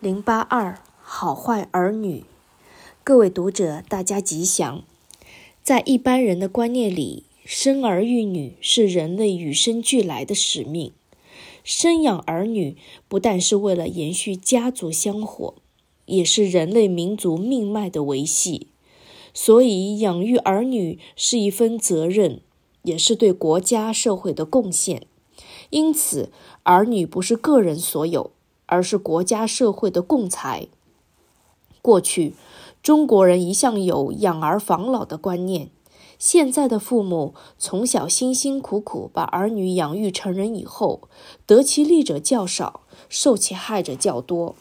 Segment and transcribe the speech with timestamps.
[0.00, 2.24] 零八二好坏儿女，
[3.04, 4.82] 各位读者，大家吉祥。
[5.62, 10.92] 在一般人的观念里，生儿育女是人类与生俱来的使命。
[11.62, 12.78] 生养儿女
[13.08, 15.52] 不但是为了延续家族香火，
[16.06, 18.68] 也是人类民族命脉的维系。
[19.34, 22.40] 所以，养育儿女是一份责任，
[22.84, 25.02] 也是对国家社会的贡献。
[25.68, 28.30] 因此，儿女不是个人所有。
[28.70, 30.68] 而是国家社会的共财。
[31.82, 32.34] 过去，
[32.82, 35.70] 中国人一向有养儿防老的观念。
[36.18, 41.08] 现在的父母从小辛辛苦苦把儿女养育成人以后，
[41.46, 44.54] 得其利者较少，受其害者较多。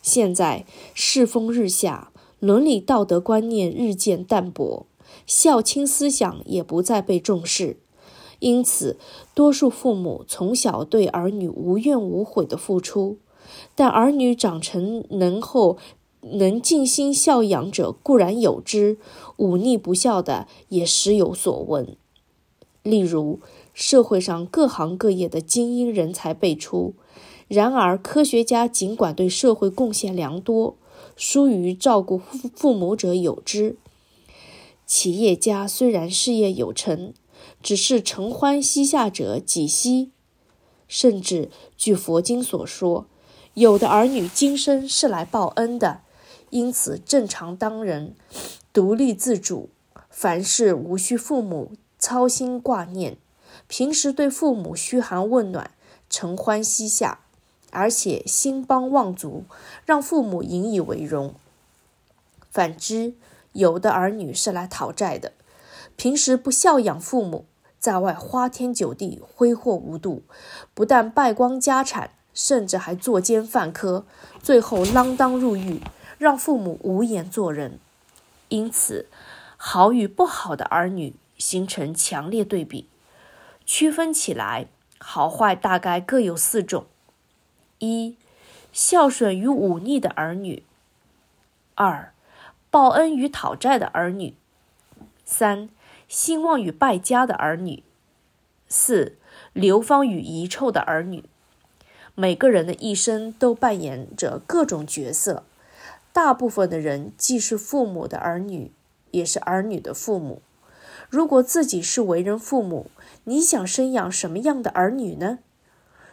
[0.00, 2.10] 现在世风日下，
[2.40, 4.86] 伦理道德观念日渐淡薄，
[5.26, 7.76] 孝亲思想也不再被重视。
[8.38, 8.98] 因此，
[9.34, 13.18] 多数父母从小对儿女无怨无悔的付出。
[13.76, 15.76] 但儿女长成能后，
[16.22, 18.98] 能尽心孝养者固然有之，
[19.36, 21.94] 忤逆不孝的也时有所闻。
[22.82, 23.38] 例如，
[23.74, 26.94] 社会上各行各业的精英人才辈出，
[27.48, 30.76] 然而科学家尽管对社会贡献良多，
[31.14, 33.76] 疏于照顾父父母者有之；
[34.86, 37.12] 企业家虽然事业有成，
[37.62, 40.12] 只是承欢膝下者几希。
[40.88, 43.06] 甚至据佛经所说。
[43.56, 46.02] 有的儿女今生是来报恩的，
[46.50, 48.14] 因此正常当人，
[48.70, 49.70] 独立自主，
[50.10, 53.16] 凡事无需父母操心挂念，
[53.66, 55.70] 平时对父母嘘寒问暖，
[56.10, 57.20] 承欢膝下，
[57.70, 59.44] 而且兴邦望族，
[59.86, 61.34] 让父母引以为荣。
[62.50, 63.14] 反之，
[63.52, 65.32] 有的儿女是来讨债的，
[65.96, 67.46] 平时不孝养父母，
[67.78, 70.24] 在外花天酒地，挥霍无度，
[70.74, 72.10] 不但败光家产。
[72.36, 74.04] 甚至还作奸犯科，
[74.42, 75.80] 最后锒铛入狱，
[76.18, 77.80] 让父母无颜做人。
[78.50, 79.06] 因此，
[79.56, 82.88] 好与不好的儿女形成强烈对比。
[83.64, 84.66] 区分起来，
[84.98, 86.84] 好坏大概各有四种：
[87.78, 88.16] 一、
[88.70, 90.62] 孝顺与忤逆的儿女；
[91.74, 92.12] 二、
[92.70, 94.34] 报恩与讨债的儿女；
[95.24, 95.70] 三、
[96.06, 97.82] 兴旺与败家的儿女；
[98.68, 99.16] 四、
[99.54, 101.24] 流芳与遗臭的儿女。
[102.18, 105.42] 每个人的一生都扮演着各种角色，
[106.14, 108.72] 大部分的人既是父母的儿女，
[109.10, 110.40] 也是儿女的父母。
[111.10, 112.86] 如果自己是为人父母，
[113.24, 115.40] 你想生养什么样的儿女呢？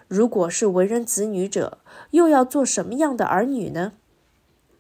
[0.10, 1.78] 如果是为人子女者，
[2.12, 3.94] 又要做什么样的儿女呢？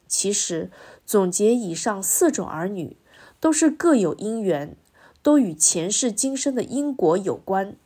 [0.09, 0.69] 其实，
[1.05, 2.97] 总结以上四种儿女，
[3.39, 4.75] 都是各有因缘，
[5.21, 7.77] 都与前世今生的因果有关，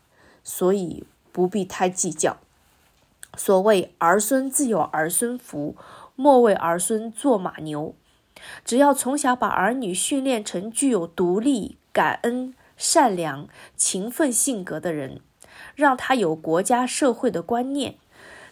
[0.43, 2.37] 所以不必太计较。
[3.37, 5.77] 所谓儿孙自有儿孙福，
[6.15, 7.93] 莫为儿孙做马牛。
[8.65, 15.21] 只要从小把儿女训练成具有独立、感恩、善良、勤奋性格的人，
[15.75, 17.95] 让他有国家社会的观念，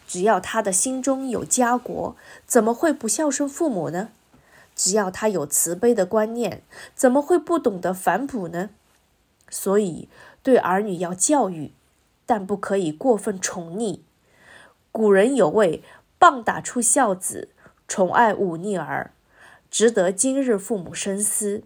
[0.06, 4.10] 只要他的心中有家国，怎么会不孝顺父母呢？
[4.74, 6.62] 只要他有慈悲的观念，
[6.94, 8.70] 怎么会不懂得反哺呢？
[9.48, 10.08] 所以，
[10.42, 11.72] 对儿女要教育，
[12.24, 14.00] 但不可以过分宠溺。
[14.96, 15.82] 古人有谓
[16.18, 17.50] “棒打出孝子，
[17.86, 19.12] 宠爱忤逆儿”，
[19.70, 21.64] 值得今日父母深思。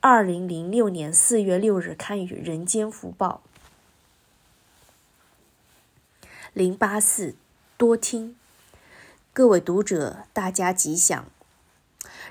[0.00, 3.44] 二零零六年四月六日刊于《人间福报》。
[6.52, 7.36] 零八四，
[7.76, 8.34] 多听。
[9.32, 11.26] 各位读者，大家吉祥。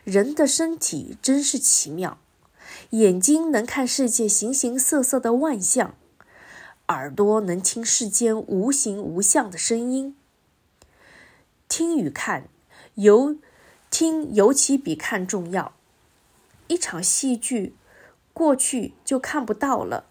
[0.03, 2.17] 人的身体真是奇妙，
[2.89, 5.95] 眼睛能看世界形形色色的万象，
[6.89, 10.17] 耳朵能听世间无形无相的声音。
[11.71, 12.49] 听与看，
[12.95, 13.37] 尤
[13.89, 15.71] 听尤其比看重要。
[16.67, 17.73] 一场戏剧
[18.33, 20.03] 过去就看不到了，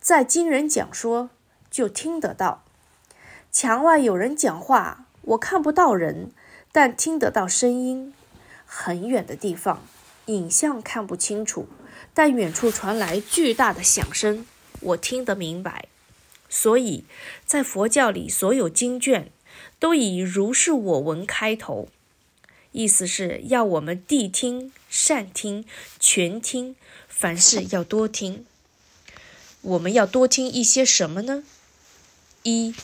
[0.00, 1.28] 在经人讲说
[1.70, 2.64] 就听得到。
[3.52, 6.30] 墙外有人讲话，我看不到人，
[6.72, 8.14] 但听得到声音。
[8.64, 9.82] 很远的地方，
[10.24, 11.68] 影像看不清楚，
[12.14, 14.46] 但远处传来巨大的响声，
[14.80, 15.88] 我听得明白。
[16.48, 17.04] 所以
[17.44, 19.30] 在佛教里，所有经卷。
[19.78, 21.88] 都以“如是我闻”开头，
[22.72, 25.64] 意思是要我们谛听、善听、
[25.98, 26.76] 全听，
[27.08, 28.44] 凡事要多听。
[29.62, 31.42] 我们要多听一些什么呢？
[32.42, 32.74] 一、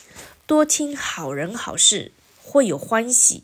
[0.45, 2.11] 多听好人好事，
[2.41, 3.43] 会有欢喜。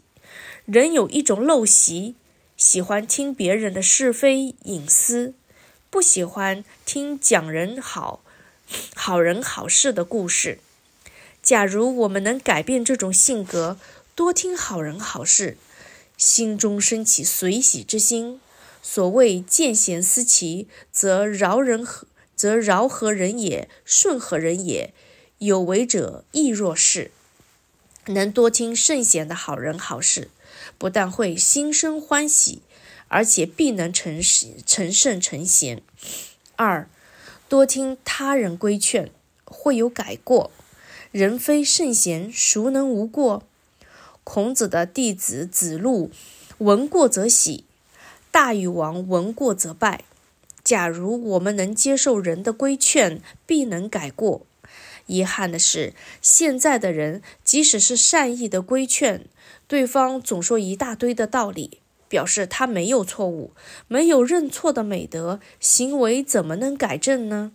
[0.66, 2.16] 人有一种陋习，
[2.58, 5.34] 喜欢听别人的是非隐私，
[5.90, 8.22] 不喜欢听讲人好、
[8.94, 10.60] 好人好事的故事。
[11.50, 13.80] 假如我们能改变这种性格，
[14.14, 15.58] 多听好人好事，
[16.16, 18.40] 心中升起随喜之心。
[18.84, 21.84] 所谓见贤思齐，则饶人，
[22.36, 24.94] 则饶何人也，顺何人也。
[25.40, 27.10] 有为者亦若是。
[28.06, 30.30] 能多听圣贤的好人好事，
[30.78, 32.62] 不但会心生欢喜，
[33.08, 34.22] 而且必能成
[34.68, 35.82] 成圣成贤。
[36.56, 36.88] 二，
[37.48, 39.10] 多听他人规劝，
[39.46, 40.52] 会有改过。
[41.12, 43.42] 人非圣贤，孰能无过？
[44.24, 46.12] 孔子的弟子子路，
[46.60, 47.64] 闻过则喜。
[48.30, 50.04] 大禹王闻过则拜。
[50.64, 54.46] 假如我们能接受人的规劝，必能改过。
[55.08, 59.26] 遗憾的是，现在的人即使是善意的规劝，
[59.68, 63.50] 对方总说一大堆的道理，表示他没有错误，
[63.88, 67.52] 没有认错的美德，行为怎么能改正呢？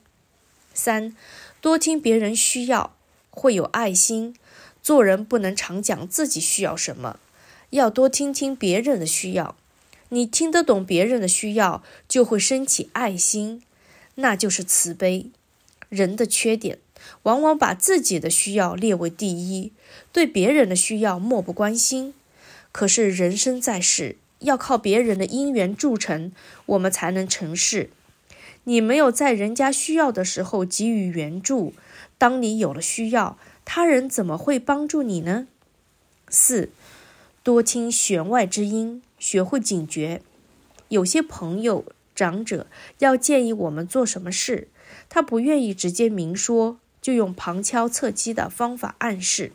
[0.75, 1.17] 三，
[1.61, 2.97] 多听别人需要，
[3.35, 4.35] 会有爱心。
[4.83, 7.19] 做人不能常讲自己需要什么，
[7.71, 9.57] 要多听听别人的需要。
[10.11, 13.63] 你听得懂别人的需要，就会升起爱心，
[14.17, 15.31] 那就是慈悲。
[15.89, 16.79] 人的缺点，
[17.23, 19.73] 往往把自己的需要列为第一，
[20.13, 22.15] 对别人的需要漠不关心。
[22.71, 26.33] 可是人生在世，要靠别人的因缘助成，
[26.67, 27.91] 我们才能成事。
[28.65, 31.75] 你没有在人家需要的时候给予援助，
[32.25, 33.37] 当你有了需要，
[33.67, 35.47] 他人怎么会帮助你呢？
[36.31, 36.71] 四，
[37.43, 39.03] 多听弦外之音。
[39.19, 40.23] 学会警觉，
[40.89, 41.85] 有些朋友、
[42.15, 42.67] 长者
[43.01, 44.69] 要建议我们做什么事，
[45.11, 49.53] 他不愿意直接明说，就用旁敲侧击的方法暗示。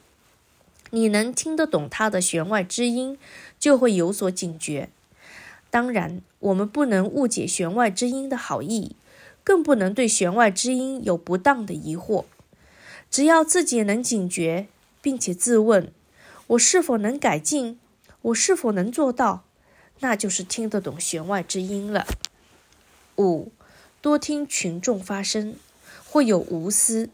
[0.92, 3.18] 你能听得懂他的弦外之音，
[3.58, 4.90] 就会有所警觉。
[5.72, 8.96] 当然，我们不能误解弦外之音的好意，
[9.44, 12.26] 更不能对弦外之音有不当的疑惑。
[13.12, 14.68] 只要自己能警觉，
[15.02, 15.92] 并且自问：
[16.48, 17.80] 我是否能改进？
[18.22, 19.44] 我是否能做到？
[20.02, 22.06] 那就是听得懂弦外之音了。
[23.18, 23.52] 五，
[24.02, 25.56] 多听群众发声，
[26.06, 27.10] 会有无私。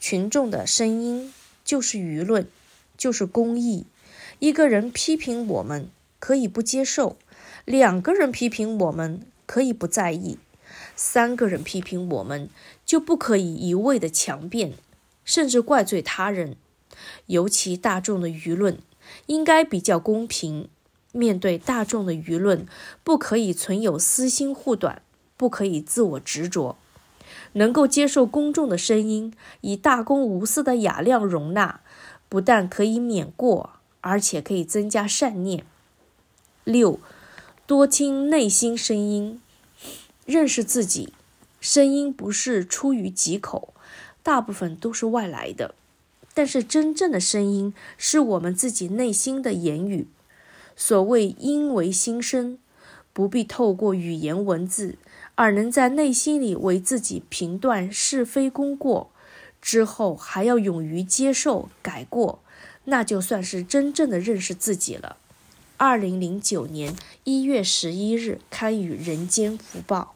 [0.00, 1.32] 群众的声音
[1.64, 2.46] 就是舆论，
[2.96, 3.86] 就是公益。
[4.38, 7.16] 一个人批评我们，可以不接受；
[7.64, 10.38] 两个人批评我们，可以不在意；
[10.94, 12.50] 三个人批评我们，
[12.84, 14.74] 就不可以一味的强辩，
[15.28, 16.56] 甚至怪罪他人。
[17.26, 18.78] 尤其大众的舆论，
[19.26, 20.70] 应该比较公平。
[21.12, 22.66] 面对大众的舆论，
[23.04, 25.02] 不可以存有私心护短，
[25.36, 26.76] 不可以自我执着，
[27.52, 31.80] 能够接受公众的声音，以大公无私的雅量容纳，
[32.28, 33.70] 不但可以免过，
[34.00, 35.64] 而且可以增加善念。
[36.64, 36.98] 六，
[37.66, 39.40] 多听内心声音，
[40.24, 41.12] 认识自己，
[41.60, 43.72] 声音不是出于己口，
[44.22, 45.74] 大部分都是外来的，
[46.34, 50.06] 但是真正的声音是我们自己内心的言语。
[50.76, 52.58] 所谓因为心声，
[53.12, 54.96] 不必透过语言文字，
[55.34, 59.10] 而能在内心里为自己评断是非功过，
[59.60, 62.40] 之后还要勇于接受改过，
[62.84, 65.16] 那就算是真正的认识自己了。
[65.76, 66.94] 二零零九年
[67.24, 70.14] 一月十一日刊于《人间福报》。